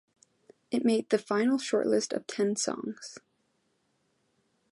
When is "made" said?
0.83-1.09